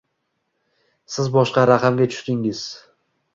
Siz 1.15 1.29
boshqa 1.35 1.67
raqamga 1.71 2.09
tushdingiz. 2.15 2.65